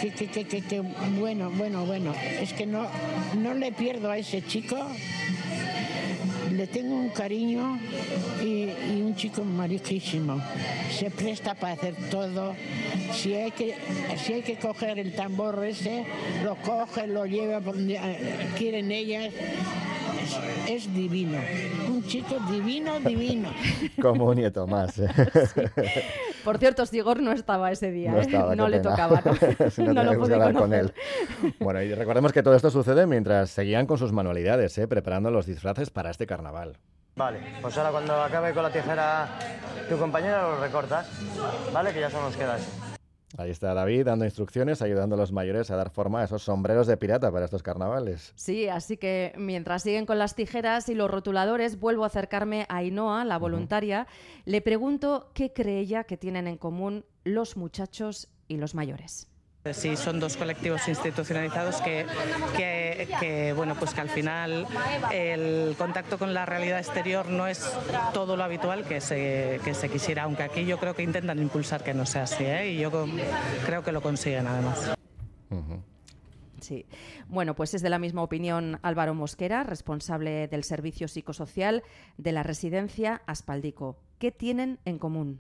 que, 0.01 0.12
que- 0.12 0.46
que- 0.46 0.62
que- 0.62 0.82
bueno, 1.20 1.50
bueno, 1.51 1.86
bueno. 1.86 2.13
Es 2.39 2.53
que 2.53 2.67
no, 2.67 2.88
no 3.36 3.53
le 3.56 3.72
pierdo 3.72 4.12
a 4.12 4.17
ese 4.17 4.44
chico. 4.46 4.77
Le 6.51 6.65
tengo 6.67 6.96
un 6.96 7.10
cariño 7.10 7.79
y, 8.44 8.65
un 9.01 9.15
chico 9.15 9.44
mariquísimo. 9.44 10.41
Se 10.98 11.10
presta 11.12 11.56
para 11.56 11.74
hacer 11.74 11.96
todo. 12.10 12.56
Si 13.13 13.34
hay 13.34 13.51
que, 13.51 13.75
si 14.24 14.34
hay 14.34 14.41
que 14.44 14.58
coger 14.58 15.00
el 15.00 15.13
tambor 15.13 15.63
ese, 15.65 16.06
lo 16.44 16.56
coge, 16.58 17.08
lo 17.08 17.25
lleva 17.25 17.60
donde 17.60 17.96
eh, 17.96 18.48
quieren 18.58 18.91
ellas. 18.91 19.34
Es, 20.27 20.86
es 20.86 20.93
divino. 20.93 21.39
Un 21.88 22.03
chico 22.05 22.36
divino, 22.51 23.00
divino. 23.00 23.50
Como 24.01 24.25
un 24.25 24.36
nieto 24.36 24.67
más. 24.67 25.00
¿eh? 25.00 25.07
Por 26.43 26.57
cierto, 26.57 26.86
Sigor 26.86 27.22
no 27.22 27.31
estaba 27.31 27.72
ese 27.72 27.91
día. 27.91 28.12
No 28.12 28.22
¿eh? 28.22 28.55
No 28.55 28.67
le 28.67 28.79
pena. 28.79 28.91
tocaba. 28.91 29.22
No, 29.24 29.69
Si 29.72 29.81
no, 29.84 29.93
No 29.93 30.03
lo 30.03 30.19
pude 30.19 30.34
hablar 30.34 30.53
con 30.53 30.74
él. 30.74 30.93
Bueno, 31.60 31.81
y 31.81 31.93
recordemos 31.93 32.31
que 32.34 32.43
todo 32.43 32.55
esto 32.55 32.69
sucede 32.72 33.05
mientras 33.07 33.50
seguían 33.50 33.86
con 33.86 33.98
sus 33.98 34.12
manualidades, 34.12 34.77
¿eh? 34.77 34.88
preparando 34.88 35.31
los 35.31 35.46
disfraces 35.46 35.89
para 35.89 36.10
este 36.12 36.27
carnaval. 36.27 36.77
Vale, 37.15 37.39
pues 37.62 37.75
ahora 37.77 37.89
cuando 37.89 38.13
acabe 38.22 38.53
con 38.53 38.62
la 38.62 38.72
tijera 38.72 39.27
tu 39.89 39.98
compañera 39.98 40.43
lo 40.43 40.60
recortas, 40.62 41.10
¿vale? 41.74 41.91
Que 41.91 42.01
ya 42.01 42.12
solo 42.12 42.25
nos 42.25 42.38
queda 42.38 42.57
eso. 42.57 42.69
Ahí 43.36 43.50
está 43.51 43.74
David 43.74 44.05
dando 44.05 44.24
instrucciones, 44.24 44.81
ayudando 44.81 45.15
a 45.15 45.17
los 45.17 45.34
mayores 45.34 45.69
a 45.69 45.75
dar 45.75 45.89
forma 45.89 46.22
a 46.22 46.24
esos 46.24 46.43
sombreros 46.43 46.88
de 46.88 46.96
pirata 46.96 47.31
para 47.31 47.46
estos 47.46 47.62
carnavales. 47.62 48.31
Sí, 48.36 48.69
así 48.69 48.96
que 48.96 49.34
mientras 49.38 49.84
siguen 49.84 50.05
con 50.05 50.17
las 50.17 50.34
tijeras 50.34 50.88
y 50.88 50.96
los 50.96 51.12
rotuladores, 51.12 51.79
vuelvo 51.79 52.03
a 52.05 52.07
acercarme 52.07 52.65
a 52.69 52.77
Ainhoa, 52.77 53.25
la 53.25 53.38
voluntaria. 53.38 54.07
Le 54.46 54.62
pregunto 54.62 55.29
qué 55.34 55.51
cree 55.51 55.79
ella 55.79 56.05
que 56.05 56.15
tienen 56.15 56.48
en 56.48 56.57
común 56.57 57.03
los 57.25 57.57
muchachos 57.57 58.29
y 58.48 58.57
los 58.57 58.75
mayores. 58.75 59.27
Sí, 59.74 59.95
son 59.95 60.19
dos 60.19 60.38
colectivos 60.38 60.88
institucionalizados 60.88 61.81
que, 61.81 62.05
que, 62.55 63.07
que, 63.19 63.53
bueno, 63.53 63.75
pues 63.75 63.93
que 63.93 64.01
al 64.01 64.09
final 64.09 64.67
el 65.12 65.75
contacto 65.77 66.17
con 66.17 66.33
la 66.33 66.45
realidad 66.45 66.79
exterior 66.79 67.27
no 67.29 67.47
es 67.47 67.71
todo 68.13 68.38
lo 68.38 68.43
habitual 68.43 68.86
que 68.86 69.01
se, 69.01 69.59
que 69.63 69.74
se 69.74 69.89
quisiera, 69.89 70.24
aunque 70.24 70.43
aquí 70.43 70.65
yo 70.65 70.77
creo 70.79 70.95
que 70.95 71.03
intentan 71.03 71.39
impulsar 71.39 71.83
que 71.83 71.93
no 71.93 72.05
sea 72.05 72.24
así, 72.24 72.43
¿eh? 72.43 72.71
y 72.71 72.77
yo 72.77 72.91
creo 73.65 73.83
que 73.83 73.91
lo 73.91 74.01
consiguen 74.01 74.47
además. 74.47 74.95
Sí. 76.62 76.86
Bueno, 77.27 77.55
pues 77.55 77.74
es 77.74 77.81
de 77.81 77.89
la 77.89 78.00
misma 78.00 78.24
opinión 78.24 78.79
Álvaro 78.81 79.13
Mosquera, 79.13 79.63
responsable 79.63 80.47
del 80.47 80.63
servicio 80.63 81.07
psicosocial 81.07 81.83
de 82.17 82.31
la 82.31 82.43
residencia 82.43 83.21
Aspaldico. 83.25 84.00
¿Qué 84.17 84.31
tienen 84.31 84.79
en 84.86 84.97
común? 84.97 85.39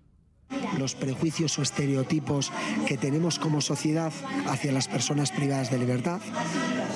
Los 0.77 0.95
prejuicios 0.95 1.57
o 1.59 1.61
estereotipos 1.61 2.51
que 2.87 2.97
tenemos 2.97 3.39
como 3.39 3.61
sociedad 3.61 4.13
hacia 4.47 4.71
las 4.71 4.87
personas 4.87 5.31
privadas 5.31 5.71
de 5.71 5.79
libertad, 5.79 6.19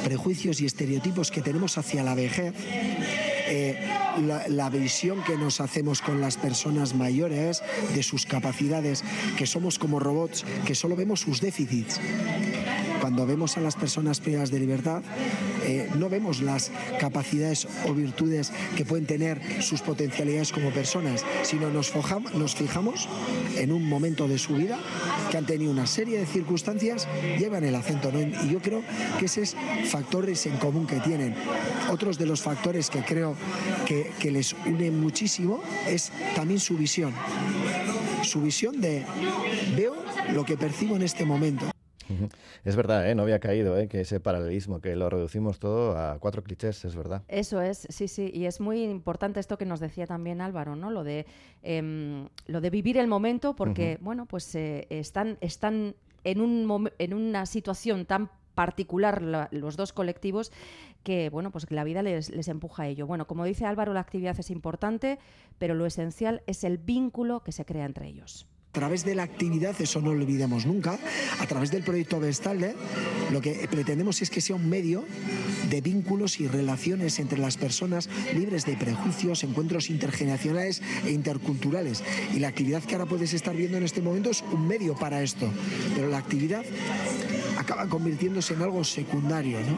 prejuicios 0.04 0.62
y 0.62 0.66
estereotipos 0.66 1.32
que 1.32 1.42
tenemos 1.42 1.78
hacia 1.78 2.04
la 2.04 2.16
vejez, 2.16 2.54
eh, 3.48 3.90
la, 4.22 4.48
la, 4.48 4.70
visión 4.70 5.24
que 5.24 5.36
nos 5.36 5.60
hacemos 5.60 6.02
con 6.02 6.22
las 6.22 6.38
personas 6.38 6.96
mayores, 6.96 7.62
de 7.94 8.04
sus 8.04 8.26
capacidades, 8.26 9.04
que 9.38 9.46
somos 9.46 9.78
como 9.78 10.00
robots, 10.00 10.46
que 10.66 10.76
solo 10.76 10.96
vemos 10.96 11.20
sus 11.20 11.42
déficits. 11.42 12.00
Cuando 13.02 13.26
vemos 13.26 13.58
a 13.58 13.62
las 13.62 13.76
personas 13.76 14.22
privadas 14.22 14.52
de 14.52 14.60
libertad, 14.60 15.02
eh, 15.64 15.90
no 15.96 16.10
vemos 16.10 16.42
las 16.42 16.72
capacidades 17.00 17.68
o 17.88 17.94
virtudes 17.94 18.52
que 18.76 18.86
pueden 18.86 19.06
tener 19.06 19.42
sus 19.62 19.82
potencialidades 19.82 20.52
como 20.52 20.72
personas, 20.72 21.24
sino 21.44 21.70
nos, 21.70 21.92
fijamos 22.56 23.08
en 23.58 23.72
un 23.72 23.88
momento 23.88 24.28
de 24.28 24.38
su 24.38 24.56
vida 24.56 24.80
que 25.30 25.38
han 25.38 25.46
tenido 25.46 25.72
una 25.72 25.88
serie 25.88 26.20
de 26.20 26.26
circunstancias, 26.26 27.08
llevan 27.38 27.64
el 27.64 27.76
acento. 27.76 28.12
¿no? 28.12 28.20
Y 28.20 28.50
yo 28.50 28.60
creo 28.60 28.82
que 29.20 29.26
ese 29.26 29.42
es 29.42 29.56
factores 29.86 30.46
en 30.46 30.58
común 30.58 30.88
que 30.88 31.00
tienen. 31.00 31.36
Otros 31.90 32.18
de 32.18 32.26
los 32.26 32.42
factores 32.42 32.90
que 32.90 33.04
creo 33.04 33.36
que, 33.86 34.12
que 34.20 34.32
les 34.32 34.56
unen 34.66 35.00
muchísimo 35.00 35.62
es 35.88 36.12
también 36.36 36.60
su 36.60 36.78
visión. 36.78 37.14
Su 38.24 38.42
visión 38.42 38.80
de 38.82 39.04
veo 39.76 39.96
lo 40.34 40.46
que 40.46 40.58
percibo 40.58 40.96
en 40.96 41.04
este 41.04 41.26
momento. 41.26 41.71
Es 42.64 42.76
verdad, 42.76 43.10
¿eh? 43.10 43.16
no 43.16 43.24
había 43.24 43.40
caído 43.40 43.78
¿eh? 43.78 43.88
que 43.88 44.02
ese 44.02 44.20
paralelismo, 44.20 44.82
que 44.82 44.96
lo 44.96 45.10
reducimos 45.10 45.60
todo 45.60 45.98
a 45.98 46.20
cuatro 46.20 46.44
clichés, 46.44 46.84
es 46.86 46.96
verdad. 46.96 47.24
Eso 47.28 47.62
es, 47.62 47.88
sí, 47.90 48.08
sí, 48.08 48.32
y 48.34 48.46
es 48.46 48.60
muy 48.60 48.84
importante 48.84 49.40
esto 49.40 49.58
que 49.58 49.66
nos 49.66 49.80
decía 49.80 50.08
también 50.08 50.42
Álvaro, 50.42 50.76
¿no? 50.76 50.92
Lo 50.92 51.04
de, 51.04 51.26
eh, 51.64 52.28
lo 52.48 52.62
de 52.62 52.70
vivir 52.70 52.98
el 52.98 53.08
momento, 53.08 53.56
porque, 53.56 53.98
uh 54.00 54.02
-huh. 54.02 54.06
bueno, 54.06 54.26
pues 54.26 54.54
eh, 54.56 54.88
están, 54.90 55.38
están 55.42 55.96
en, 56.24 56.42
un 56.42 56.92
en 57.00 57.14
una 57.14 57.46
situación 57.46 58.06
tan 58.06 58.30
particular 58.56 59.22
la, 59.22 59.48
los 59.52 59.78
dos 59.78 59.94
colectivos 59.94 60.52
que 61.04 61.30
bueno 61.30 61.52
pues 61.52 61.66
que 61.66 61.74
la 61.74 61.84
vida 61.84 62.04
les, 62.04 62.30
les, 62.30 62.48
empuja 62.48 62.84
a 62.84 62.88
ello. 62.88 63.08
Bueno, 63.08 63.26
como 63.26 63.46
dice 63.46 63.66
Álvaro, 63.66 63.94
la 63.94 64.02
actividad 64.02 64.40
es 64.40 64.52
importante, 64.52 65.20
pero 65.58 65.74
lo 65.74 65.86
esencial 65.86 66.44
es 66.48 66.64
el 66.64 66.78
vínculo 66.78 67.42
que 67.44 67.52
se 67.52 67.66
crea 67.66 67.86
entre 67.86 68.08
ellos. 68.08 68.48
A 68.72 68.80
través 68.80 69.04
de 69.04 69.16
la 69.16 69.24
actividad, 69.24 69.76
eso 69.82 70.00
no 70.00 70.14
lo 70.14 70.22
olvidemos 70.22 70.66
nunca, 70.66 70.98
a 71.42 71.46
través 71.46 71.72
del 71.72 71.84
proyecto 71.84 72.22
Vestalde, 72.22 72.74
lo 73.30 73.42
que 73.42 73.68
pretendemos 73.70 74.22
es 74.22 74.30
que 74.30 74.40
sea 74.40 74.56
un 74.56 74.70
medio 74.70 75.04
de 75.70 75.82
vínculos 75.82 76.40
y 76.40 76.48
relaciones 76.48 77.20
entre 77.20 77.38
las 77.38 77.58
personas 77.58 78.08
libres 78.34 78.66
de 78.66 78.78
prejuicios, 78.78 79.44
encuentros 79.44 79.90
intergeneracionales 79.90 80.82
e 81.04 81.12
interculturales. 81.12 82.02
Y 82.34 82.40
la 82.40 82.48
actividad 82.48 82.82
que 82.82 82.96
ahora 82.96 83.08
puedes 83.08 83.34
estar 83.34 83.54
viendo 83.54 83.76
en 83.76 83.84
este 83.84 84.02
momento 84.02 84.30
es 84.30 84.42
un 84.54 84.66
medio 84.66 84.96
para 84.96 85.22
esto. 85.22 85.52
Pero 85.94 86.08
la 86.08 86.20
actividad 86.20 86.64
acaba 87.58 87.90
convirtiéndose 87.90 88.54
en 88.54 88.62
algo 88.62 88.86
secundario. 88.86 89.60
¿no? 89.60 89.78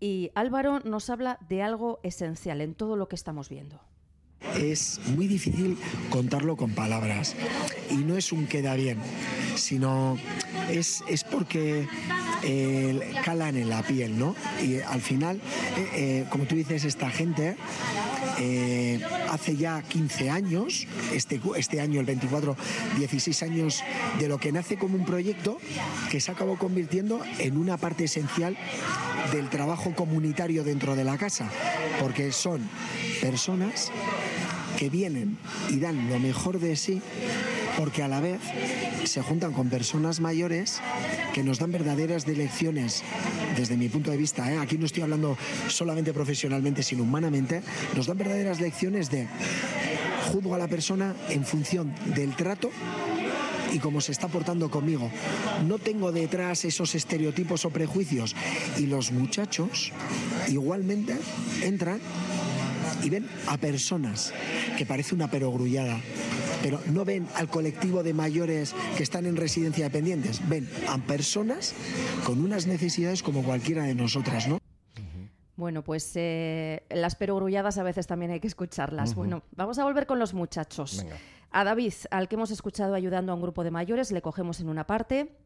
Y 0.00 0.30
Álvaro 0.34 0.80
nos 0.80 1.10
habla 1.10 1.38
de 1.50 1.60
algo 1.60 2.00
esencial 2.02 2.62
en 2.62 2.74
todo 2.74 2.96
lo 2.96 3.06
que 3.06 3.16
estamos 3.16 3.50
viendo 3.50 3.82
es 4.56 5.00
muy 5.14 5.26
difícil 5.26 5.76
contarlo 6.10 6.56
con 6.56 6.70
palabras. 6.72 7.34
Y 7.90 7.96
no 7.96 8.16
es 8.16 8.32
un 8.32 8.46
queda 8.46 8.74
bien, 8.74 8.98
sino 9.56 10.18
es, 10.70 11.02
es 11.08 11.24
porque 11.24 11.86
eh, 12.42 13.12
calan 13.24 13.56
en 13.56 13.68
la 13.68 13.82
piel, 13.82 14.18
¿no? 14.18 14.34
Y 14.62 14.80
al 14.80 15.00
final, 15.00 15.36
eh, 15.76 15.88
eh, 15.94 16.24
como 16.30 16.44
tú 16.44 16.54
dices, 16.54 16.84
esta 16.84 17.10
gente 17.10 17.56
eh, 18.38 19.00
hace 19.30 19.56
ya 19.56 19.82
15 19.82 20.30
años, 20.30 20.86
este, 21.12 21.40
este 21.56 21.80
año, 21.80 22.00
el 22.00 22.06
24, 22.06 22.56
16 22.98 23.42
años 23.42 23.82
de 24.18 24.28
lo 24.28 24.38
que 24.38 24.52
nace 24.52 24.76
como 24.76 24.96
un 24.96 25.04
proyecto 25.04 25.58
que 26.10 26.20
se 26.20 26.32
acabó 26.32 26.58
convirtiendo 26.58 27.20
en 27.38 27.56
una 27.56 27.76
parte 27.76 28.04
esencial 28.04 28.56
del 29.32 29.48
trabajo 29.50 29.94
comunitario 29.94 30.64
dentro 30.64 30.96
de 30.96 31.04
la 31.04 31.16
casa, 31.16 31.48
porque 32.00 32.32
son 32.32 32.68
personas 33.24 33.90
que 34.78 34.90
vienen 34.90 35.38
y 35.70 35.80
dan 35.80 36.10
lo 36.10 36.18
mejor 36.18 36.60
de 36.60 36.76
sí 36.76 37.00
porque 37.78 38.02
a 38.02 38.08
la 38.08 38.20
vez 38.20 38.38
se 39.04 39.22
juntan 39.22 39.54
con 39.54 39.70
personas 39.70 40.20
mayores 40.20 40.82
que 41.32 41.42
nos 41.42 41.58
dan 41.58 41.72
verdaderas 41.72 42.26
lecciones 42.26 43.02
desde 43.56 43.78
mi 43.78 43.88
punto 43.88 44.10
de 44.10 44.18
vista, 44.18 44.52
¿eh? 44.52 44.58
aquí 44.58 44.76
no 44.76 44.84
estoy 44.84 45.04
hablando 45.04 45.38
solamente 45.68 46.12
profesionalmente, 46.12 46.82
sino 46.82 47.02
humanamente, 47.02 47.62
nos 47.96 48.06
dan 48.06 48.18
verdaderas 48.18 48.60
lecciones 48.60 49.10
de 49.10 49.26
juzgo 50.30 50.54
a 50.54 50.58
la 50.58 50.68
persona 50.68 51.14
en 51.30 51.46
función 51.46 51.94
del 52.14 52.36
trato 52.36 52.70
y 53.74 53.78
cómo 53.80 54.00
se 54.00 54.12
está 54.12 54.28
portando 54.28 54.70
conmigo. 54.70 55.10
No 55.66 55.78
tengo 55.78 56.12
detrás 56.12 56.64
esos 56.64 56.94
estereotipos 56.94 57.64
o 57.64 57.70
prejuicios. 57.70 58.36
Y 58.78 58.86
los 58.86 59.10
muchachos 59.10 59.92
igualmente 60.48 61.16
entran 61.60 61.98
y 63.04 63.10
ven 63.10 63.28
a 63.48 63.56
personas 63.58 64.32
que 64.76 64.86
parece 64.86 65.14
una 65.14 65.30
perogrullada 65.30 66.00
pero 66.64 66.80
no 66.86 67.04
ven 67.04 67.28
al 67.34 67.48
colectivo 67.48 68.02
de 68.02 68.14
mayores 68.14 68.74
que 68.96 69.02
están 69.02 69.26
en 69.26 69.36
residencia 69.36 69.84
dependientes, 69.84 70.40
ven 70.48 70.66
a 70.88 70.96
personas 70.96 71.74
con 72.24 72.42
unas 72.42 72.66
necesidades 72.66 73.22
como 73.22 73.42
cualquiera 73.42 73.82
de 73.82 73.94
nosotras, 73.94 74.48
¿no? 74.48 74.58
Bueno, 75.56 75.84
pues 75.84 76.10
eh, 76.14 76.82
las 76.88 77.16
perogrulladas 77.16 77.76
a 77.76 77.82
veces 77.82 78.06
también 78.06 78.30
hay 78.30 78.40
que 78.40 78.46
escucharlas. 78.46 79.10
Uh 79.10 79.12
-huh. 79.12 79.16
Bueno, 79.16 79.42
vamos 79.54 79.78
a 79.78 79.84
volver 79.84 80.06
con 80.06 80.18
los 80.18 80.32
muchachos. 80.32 81.02
Venga. 81.02 81.18
A 81.50 81.64
David, 81.64 81.92
al 82.10 82.28
que 82.28 82.36
hemos 82.36 82.50
escuchado 82.50 82.94
ayudando 82.94 83.30
a 83.32 83.34
un 83.34 83.42
grupo 83.42 83.62
de 83.62 83.70
mayores, 83.70 84.10
le 84.10 84.22
cogemos 84.22 84.58
en 84.60 84.70
una 84.70 84.86
parte 84.86 85.36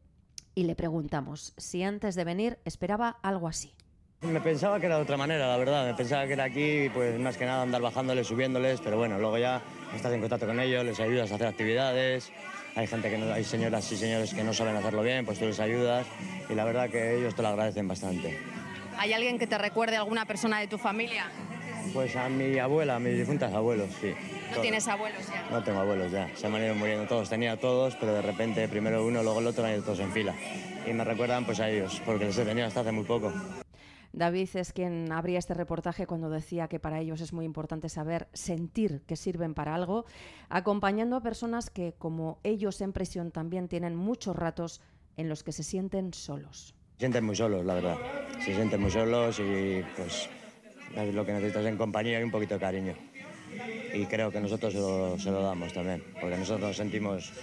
y 0.55 0.63
le 0.63 0.75
preguntamos 0.75 1.53
si 1.57 1.83
antes 1.83 2.15
de 2.15 2.23
venir 2.23 2.59
esperaba 2.63 3.19
algo 3.21 3.49
así. 3.49 3.73
Me 4.21 4.41
pensaba 4.41 4.81
que 4.81 4.85
era 4.87 4.97
de 4.97 5.03
otra 5.03 5.15
manera, 5.15 5.47
la 5.47 5.55
verdad. 5.55 5.85
Me 5.85 5.93
pensaba 5.93 6.27
que 6.27 6.33
era 6.33 6.43
aquí, 6.43 6.89
pues 6.93 7.17
más 7.19 7.37
que 7.37 7.45
nada 7.45 7.61
andar 7.61 7.81
bajándoles, 7.81 8.27
subiéndoles, 8.27 8.81
pero 8.81 8.97
bueno, 8.97 9.17
luego 9.17 9.37
ya 9.37 9.61
estás 9.95 10.11
en 10.11 10.19
contacto 10.19 10.45
con 10.45 10.59
ellos, 10.59 10.83
les 10.83 10.99
ayudas 10.99 11.31
a 11.31 11.35
hacer 11.35 11.47
actividades. 11.47 12.29
Hay 12.75 12.85
gente 12.85 13.09
que 13.09 13.17
no, 13.17 13.31
hay 13.31 13.45
señoras 13.45 13.89
y 13.93 13.95
señores 13.95 14.33
que 14.33 14.43
no 14.43 14.53
saben 14.53 14.75
hacerlo 14.75 15.03
bien, 15.03 15.25
pues 15.25 15.39
tú 15.39 15.45
les 15.45 15.59
ayudas 15.61 16.05
y 16.49 16.53
la 16.53 16.65
verdad 16.65 16.89
que 16.89 17.17
ellos 17.17 17.33
te 17.33 17.41
lo 17.41 17.47
agradecen 17.47 17.87
bastante. 17.87 18.37
¿Hay 18.97 19.13
alguien 19.13 19.39
que 19.39 19.47
te 19.47 19.57
recuerde 19.57 19.95
a 19.95 19.99
alguna 19.99 20.25
persona 20.25 20.59
de 20.59 20.67
tu 20.67 20.77
familia? 20.77 21.31
Pues 21.93 22.13
a 22.17 22.27
mi 22.27 22.59
abuela, 22.59 22.97
a 22.97 22.99
mis 22.99 23.17
difuntas 23.17 23.53
abuelos, 23.53 23.89
sí. 24.01 24.09
¿No 24.09 24.49
todos. 24.49 24.61
tienes 24.61 24.87
abuelos 24.89 25.25
ya? 25.27 25.47
No 25.49 25.63
tengo 25.63 25.79
abuelos 25.79 26.11
ya, 26.11 26.29
se 26.35 26.49
me 26.49 26.57
han 26.57 26.65
ido 26.65 26.75
muriendo 26.75 27.07
todos. 27.07 27.29
Tenía 27.29 27.55
todos, 27.55 27.95
pero 27.95 28.13
de 28.13 28.21
repente 28.21 28.67
primero 28.67 29.05
uno, 29.05 29.23
luego 29.23 29.39
el 29.39 29.47
otro 29.47 29.63
han 29.63 29.71
ido 29.71 29.83
todos 29.83 29.99
en 30.01 30.11
fila. 30.11 30.35
Y 30.85 30.91
me 30.91 31.05
recuerdan 31.05 31.45
pues 31.45 31.61
a 31.61 31.69
ellos, 31.69 32.01
porque 32.05 32.25
les 32.25 32.37
he 32.37 32.43
tenido 32.43 32.67
hasta 32.67 32.81
hace 32.81 32.91
muy 32.91 33.05
poco. 33.05 33.31
David 34.13 34.49
es 34.55 34.73
quien 34.73 35.11
abría 35.11 35.39
este 35.39 35.53
reportaje 35.53 36.07
cuando 36.07 36.29
decía 36.29 36.67
que 36.67 36.79
para 36.79 36.99
ellos 36.99 37.21
es 37.21 37.33
muy 37.33 37.45
importante 37.45 37.89
saber 37.89 38.27
sentir 38.33 39.01
que 39.05 39.15
sirven 39.15 39.53
para 39.53 39.75
algo, 39.75 40.05
acompañando 40.49 41.15
a 41.15 41.21
personas 41.21 41.69
que, 41.69 41.93
como 41.97 42.39
ellos 42.43 42.81
en 42.81 42.93
prisión, 42.93 43.31
también 43.31 43.67
tienen 43.67 43.95
muchos 43.95 44.35
ratos 44.35 44.81
en 45.17 45.29
los 45.29 45.43
que 45.43 45.51
se 45.51 45.63
sienten 45.63 46.13
solos. 46.13 46.73
Se 46.93 46.99
sienten 46.99 47.25
muy 47.25 47.35
solos, 47.35 47.65
la 47.65 47.75
verdad. 47.75 47.97
Se 48.43 48.55
sienten 48.55 48.81
muy 48.81 48.91
solos 48.91 49.39
y 49.39 49.83
pues 49.95 50.29
lo 51.13 51.25
que 51.25 51.33
necesitas 51.33 51.65
en 51.65 51.77
compañía 51.77 52.19
y 52.19 52.23
un 52.23 52.31
poquito 52.31 52.55
de 52.55 52.59
cariño. 52.59 52.93
Y 53.93 54.05
creo 54.05 54.31
que 54.31 54.39
nosotros 54.39 54.73
se 54.73 54.79
lo, 54.79 55.17
se 55.17 55.31
lo 55.31 55.41
damos 55.41 55.73
también, 55.73 56.03
porque 56.19 56.37
nosotros 56.37 56.61
nos 56.61 56.77
sentimos 56.77 57.33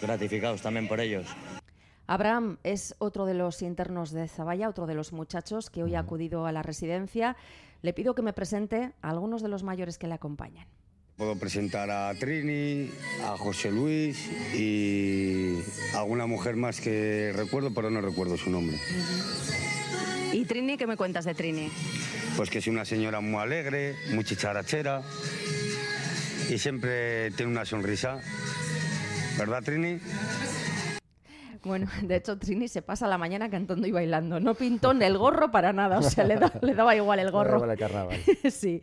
gratificados 0.00 0.60
también 0.62 0.88
por 0.88 1.00
ellos. 1.00 1.26
Abraham 2.06 2.58
es 2.64 2.94
otro 2.98 3.24
de 3.24 3.34
los 3.34 3.62
internos 3.62 4.10
de 4.10 4.28
Zavalla, 4.28 4.68
otro 4.68 4.86
de 4.86 4.94
los 4.94 5.12
muchachos 5.12 5.70
que 5.70 5.82
hoy 5.82 5.94
ha 5.94 6.00
acudido 6.00 6.46
a 6.46 6.52
la 6.52 6.62
residencia. 6.62 7.36
Le 7.82 7.94
pido 7.94 8.14
que 8.14 8.22
me 8.22 8.32
presente 8.32 8.92
a 9.00 9.10
algunos 9.10 9.42
de 9.42 9.48
los 9.48 9.62
mayores 9.62 9.96
que 9.96 10.06
le 10.06 10.14
acompañan. 10.14 10.66
Puedo 11.16 11.36
presentar 11.36 11.90
a 11.90 12.12
Trini, 12.18 12.90
a 13.22 13.36
José 13.38 13.70
Luis 13.70 14.28
y 14.54 15.60
alguna 15.94 16.26
mujer 16.26 16.56
más 16.56 16.80
que 16.80 17.32
recuerdo, 17.34 17.72
pero 17.72 17.88
no 17.88 18.00
recuerdo 18.00 18.36
su 18.36 18.50
nombre. 18.50 18.78
¿Y 20.32 20.44
Trini, 20.44 20.76
qué 20.76 20.86
me 20.86 20.96
cuentas 20.96 21.24
de 21.24 21.34
Trini? 21.34 21.70
Pues 22.36 22.50
que 22.50 22.58
es 22.58 22.66
una 22.66 22.84
señora 22.84 23.20
muy 23.20 23.40
alegre, 23.40 23.94
muy 24.12 24.24
chicharachera 24.24 25.02
y 26.50 26.58
siempre 26.58 27.30
tiene 27.30 27.52
una 27.52 27.64
sonrisa. 27.64 28.20
¿Verdad, 29.38 29.62
Trini? 29.62 30.00
Bueno, 31.64 31.86
de 32.02 32.16
hecho 32.16 32.38
Trini 32.38 32.68
se 32.68 32.82
pasa 32.82 33.06
la 33.06 33.18
mañana 33.18 33.48
cantando 33.50 33.86
y 33.86 33.92
bailando. 33.92 34.38
No 34.40 34.54
pintó 34.54 34.90
en 34.92 35.02
el 35.02 35.16
gorro 35.18 35.50
para 35.50 35.72
nada, 35.72 35.98
o 35.98 36.02
sea, 36.02 36.24
le, 36.24 36.36
da- 36.36 36.52
le 36.62 36.74
daba 36.74 36.94
igual 36.94 37.18
el 37.18 37.30
gorro. 37.30 37.56
Igual 37.56 37.70
el 37.70 37.78
carnaval. 37.78 38.16
sí. 38.50 38.80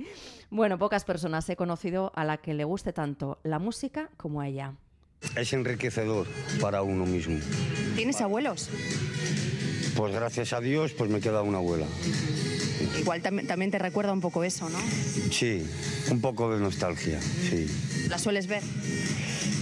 Bueno, 0.49 0.77
pocas 0.77 1.05
personas 1.05 1.47
he 1.49 1.55
conocido 1.55 2.11
a 2.15 2.25
la 2.25 2.37
que 2.37 2.53
le 2.53 2.63
guste 2.63 2.91
tanto 2.93 3.39
la 3.43 3.59
música 3.59 4.09
como 4.17 4.41
a 4.41 4.47
ella. 4.47 4.73
Es 5.37 5.53
enriquecedor 5.53 6.27
para 6.59 6.81
uno 6.81 7.05
mismo. 7.05 7.39
¿Tienes 7.95 8.19
abuelos? 8.21 8.69
Pues 9.95 10.13
gracias 10.13 10.53
a 10.53 10.59
Dios, 10.61 10.93
pues 10.93 11.09
me 11.09 11.19
queda 11.21 11.41
una 11.43 11.59
abuela. 11.59 11.85
Igual 12.99 13.21
tam- 13.21 13.45
también 13.45 13.69
te 13.71 13.77
recuerda 13.79 14.11
un 14.13 14.21
poco 14.21 14.43
eso, 14.43 14.67
¿no? 14.69 14.79
Sí, 15.31 15.63
un 16.09 16.19
poco 16.21 16.53
de 16.53 16.59
nostalgia, 16.59 17.21
sí. 17.21 17.67
¿La 18.09 18.17
sueles 18.17 18.47
ver? 18.47 18.63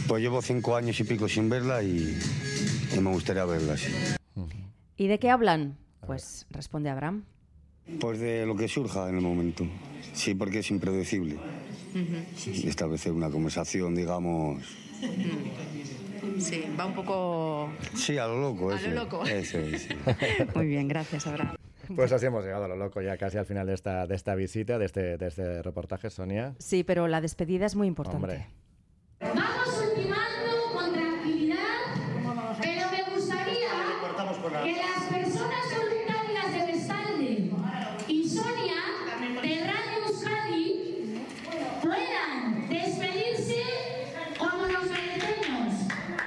Pues 0.08 0.22
llevo 0.22 0.42
cinco 0.42 0.76
años 0.76 1.00
y 1.00 1.04
pico 1.04 1.28
sin 1.28 1.50
verla 1.50 1.84
y, 1.84 2.18
y 2.96 3.00
me 3.00 3.10
gustaría 3.12 3.46
verla, 3.46 3.78
sí. 3.78 3.92
¿Y 4.98 5.08
de 5.08 5.20
qué 5.20 5.30
hablan? 5.30 5.78
Pues 6.06 6.46
responde 6.50 6.90
Abraham. 6.90 7.24
Pues 8.00 8.20
de 8.20 8.46
lo 8.46 8.56
que 8.56 8.68
surja 8.68 9.10
en 9.10 9.16
el 9.16 9.22
momento. 9.22 9.66
Sí, 10.14 10.36
porque 10.36 10.60
es 10.60 10.70
impredecible. 10.72 11.38
Establecer 12.64 13.12
una 13.12 13.30
conversación, 13.30 13.96
digamos... 13.96 14.64
Sí, 16.38 16.64
va 16.80 16.86
un 16.86 16.94
poco... 16.94 17.70
Sí, 17.96 18.18
a 18.18 18.28
lo 18.28 18.40
loco, 18.40 18.72
A 18.72 18.80
lo 18.82 18.92
loco. 18.92 19.26
Eso 19.26 19.58
es. 19.60 19.84
sí. 19.84 19.90
Muy 20.56 20.68
bien, 20.68 20.88
gracias, 20.88 21.26
Abraham. 21.28 21.56
Pues 21.96 22.12
así 22.12 22.28
hemos 22.28 22.44
llegado 22.44 22.66
a 22.66 22.68
lo 22.68 22.76
loco 22.76 23.02
ya 23.02 23.18
casi 23.18 23.38
al 23.38 23.46
final 23.46 23.66
de 23.66 23.74
esta, 23.74 24.06
de 24.06 24.16
esta 24.16 24.36
visita, 24.36 24.78
de 24.78 24.86
este, 24.86 25.18
de 25.18 25.28
este 25.28 25.62
reportaje, 25.64 26.10
Sonia. 26.12 26.54
Sí, 26.60 26.84
pero 26.84 27.08
la 27.08 27.20
despedida 27.20 27.66
es 27.66 27.76
muy 27.76 27.88
importante. 27.88 28.18
Hombre, 28.18 28.48
Vamos 29.22 29.84
ultimando 29.90 30.74
con 30.74 30.94
tranquilidad, 30.94 31.58
pero 32.14 32.34
me 32.36 33.16
gustaría 33.16 34.59
que 34.74 34.82
las 34.82 35.04
personas 35.06 35.64
voluntarias 35.76 36.52
del 36.54 36.70
Estalde 36.70 37.52
y 38.08 38.30
Sonia 38.30 38.76
de 39.42 39.64
Radio 39.66 40.06
Euskadi 40.08 41.26
puedan 41.82 42.70
despedirse 42.70 43.64
como 44.38 44.68
nos 44.68 44.88
merecemos, 44.92 45.74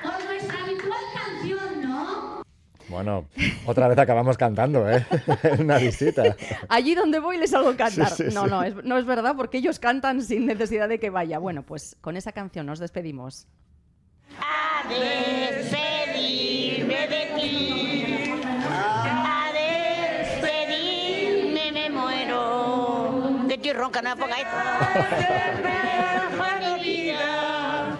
con 0.02 0.25
nuestra 0.26 0.64
habitual 0.64 1.04
canción, 1.14 1.82
¿no? 1.82 2.42
bueno, 2.88 3.26
otra 3.66 3.87
vez 3.88 3.99
acabamos 3.99 4.37
cantando, 4.37 4.90
¿eh? 4.90 5.06
en 5.44 5.61
una 5.61 5.78
visita. 5.78 6.37
Allí 6.68 6.96
donde 6.96 7.20
voy 7.20 7.38
les 7.38 7.54
hago 7.54 7.76
cantar. 7.76 8.11
Sí, 8.11 8.25
sí, 8.28 8.34
no, 8.34 8.42
sí. 8.44 8.50
no, 8.50 8.64
es, 8.64 8.75
no 8.82 8.99
es 8.99 9.06
verdad 9.06 9.34
porque 9.37 9.58
ellos 9.58 9.78
cantan 9.78 10.20
sin 10.20 10.46
necesidad 10.46 10.88
de 10.88 10.99
que 10.99 11.11
vaya. 11.11 11.38
Bueno, 11.38 11.62
pues 11.62 11.96
con 12.00 12.16
esa 12.16 12.32
canción 12.32 12.66
nos 12.66 12.80
despedimos. 12.80 13.46
A 14.38 14.82
despedirme 14.88 17.06
de 17.08 17.26
ti. 17.37 18.31
A 18.84 19.50
despedirme 20.32 21.72
me 21.72 21.90
muero. 21.90 23.44
Que 23.48 23.54
estoy 23.54 23.72
ronca, 23.72 24.02
no 24.02 24.10
me 24.10 24.16
ponga 24.16 24.36
esto. 24.36 24.56
vida. 26.82 27.96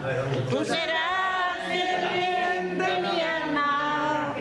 Tú 0.51 0.65
serás 0.65 1.59
el 1.71 2.09
bien 2.13 2.79
de 2.79 3.01
mi 3.01 3.21
alma. 3.21 4.35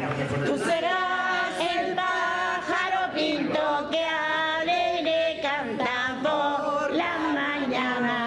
Tú 0.45 0.57
serás 0.57 1.53
el 1.75 1.93
pájaro 1.95 3.13
pinto 3.13 3.89
que 3.91 4.03
alegre 4.03 5.39
canta 5.43 6.17
por 6.23 6.91
la 6.91 7.17
mañana. 7.33 8.17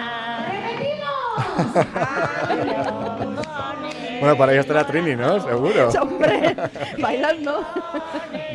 Bueno, 4.19 4.37
para 4.37 4.51
ello 4.51 4.61
estará 4.61 4.85
Trini, 4.85 5.15
¿no? 5.15 5.39
Seguro. 5.39 5.89
Hombre, 6.01 6.55
bailando. 6.99 7.65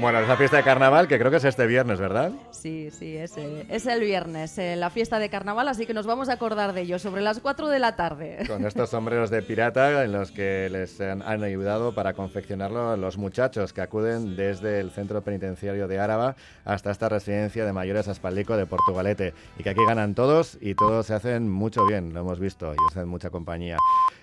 Bueno, 0.00 0.20
esa 0.20 0.36
fiesta 0.36 0.58
de 0.58 0.62
carnaval 0.62 1.08
que 1.08 1.18
creo 1.18 1.30
que 1.30 1.38
es 1.38 1.44
este 1.44 1.66
viernes, 1.66 1.98
¿verdad? 1.98 2.32
Sí, 2.50 2.90
sí, 2.90 3.16
es, 3.16 3.36
eh, 3.36 3.66
es 3.68 3.86
el 3.86 4.00
viernes, 4.00 4.56
eh, 4.58 4.76
la 4.76 4.90
fiesta 4.90 5.18
de 5.18 5.28
carnaval, 5.28 5.68
así 5.68 5.86
que 5.86 5.94
nos 5.94 6.06
vamos 6.06 6.28
a 6.28 6.34
acordar 6.34 6.72
de 6.72 6.82
ello 6.82 6.98
sobre 6.98 7.22
las 7.22 7.40
4 7.40 7.68
de 7.68 7.78
la 7.78 7.96
tarde. 7.96 8.38
Con 8.46 8.66
estos 8.66 8.90
sombreros 8.90 9.30
de 9.30 9.42
pirata 9.42 10.04
en 10.04 10.12
los 10.12 10.30
que 10.30 10.68
les 10.70 11.00
han, 11.00 11.22
han 11.22 11.42
ayudado 11.42 11.94
para 11.94 12.12
confeccionarlo 12.12 12.96
los 12.96 13.18
muchachos 13.18 13.72
que 13.72 13.80
acuden 13.80 14.36
desde 14.36 14.80
el 14.80 14.90
centro 14.90 15.22
penitenciario 15.22 15.88
de 15.88 15.98
Áraba 15.98 16.36
hasta 16.64 16.90
esta 16.90 17.08
residencia 17.08 17.64
de 17.64 17.72
mayores 17.72 18.08
Aspaldico 18.08 18.56
de 18.56 18.66
Portugalete. 18.66 19.34
Y 19.58 19.62
que 19.62 19.70
aquí 19.70 19.80
ganan 19.86 20.14
todos 20.14 20.58
y 20.60 20.74
todos 20.74 21.06
se 21.06 21.14
hacen 21.14 21.50
mucho 21.50 21.86
bien, 21.86 22.12
lo 22.12 22.20
hemos 22.20 22.38
visto, 22.38 22.72
y 22.72 22.76
hacen 22.90 23.08
mucha 23.08 23.30
compañía. 23.30 23.76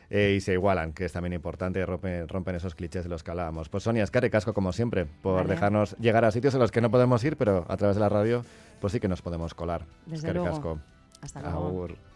Eh, 0.10 0.36
y 0.38 0.42
se 0.42 0.54
igualan, 0.54 0.94
que 0.94 1.06
es 1.06 1.12
también 1.12 1.34
importante, 1.38 1.86
rompen, 1.86 2.28
rompen 2.28 2.56
esos 2.56 2.76
clichés 2.76 3.04
de 3.04 3.10
los 3.10 3.24
que 3.24 3.32
hablábamos. 3.32 3.70
Pues 3.70 3.84
Sonia, 3.84 4.04
es 4.04 4.12
que 4.12 4.30
casco 4.30 4.54
como 4.54 4.74
siempre, 4.74 5.06
por 5.06 5.36
Vale. 5.36 5.50
dejarnos 5.50 5.96
llegar 6.00 6.26
a 6.26 6.32
sitios 6.32 6.54
en 6.54 6.60
los 6.60 6.72
que 6.72 6.82
no 6.82 6.92
podemos 6.92 7.24
ir, 7.24 7.38
pero 7.38 7.66
a 7.70 7.78
través 7.78 7.96
de 7.96 8.02
la 8.02 8.10
radio, 8.10 8.44
pues 8.82 8.94
sí 8.94 9.00
que 9.00 9.08
nos 9.08 9.22
podemos 9.22 9.54
colar. 9.54 9.86
Desde 10.06 10.34
luego. 10.34 10.80
Hasta 11.22 11.42
luego. 11.42 11.68
Agur. 11.68 12.07